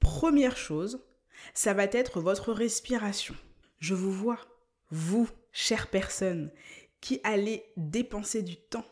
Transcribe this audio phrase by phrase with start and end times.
[0.00, 1.04] Première chose,
[1.52, 3.34] ça va être votre respiration.
[3.78, 4.38] Je vous vois,
[4.90, 6.50] vous, chère personne,
[7.00, 8.86] qui allez dépenser du temps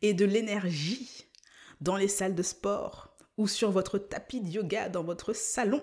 [0.00, 1.26] et de l'énergie
[1.80, 5.82] dans les salles de sport ou sur votre tapis de yoga dans votre salon,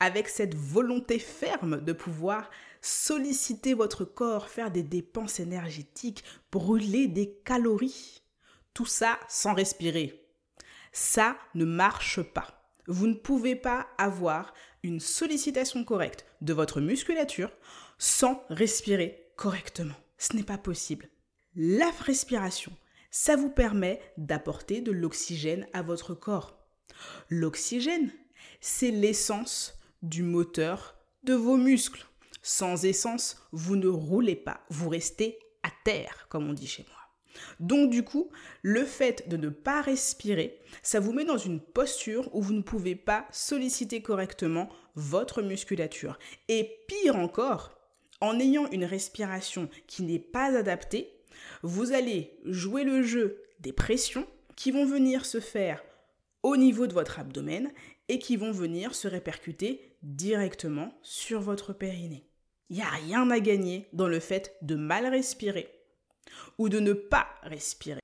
[0.00, 2.50] avec cette volonté ferme de pouvoir
[2.80, 8.22] solliciter votre corps, faire des dépenses énergétiques, brûler des calories.
[8.74, 10.21] Tout ça sans respirer.
[10.92, 12.70] Ça ne marche pas.
[12.86, 14.52] Vous ne pouvez pas avoir
[14.82, 17.50] une sollicitation correcte de votre musculature
[17.98, 19.94] sans respirer correctement.
[20.18, 21.08] Ce n'est pas possible.
[21.54, 22.72] La respiration,
[23.10, 26.58] ça vous permet d'apporter de l'oxygène à votre corps.
[27.28, 28.10] L'oxygène,
[28.60, 32.06] c'est l'essence du moteur de vos muscles.
[32.42, 37.01] Sans essence, vous ne roulez pas, vous restez à terre, comme on dit chez moi.
[37.60, 38.30] Donc du coup,
[38.62, 42.62] le fait de ne pas respirer, ça vous met dans une posture où vous ne
[42.62, 46.18] pouvez pas solliciter correctement votre musculature.
[46.48, 47.78] Et pire encore,
[48.20, 51.10] en ayant une respiration qui n'est pas adaptée,
[51.62, 55.82] vous allez jouer le jeu des pressions qui vont venir se faire
[56.42, 57.70] au niveau de votre abdomen
[58.08, 62.26] et qui vont venir se répercuter directement sur votre périnée.
[62.68, 65.68] Il n'y a rien à gagner dans le fait de mal respirer
[66.58, 68.00] ou de ne pas respirer.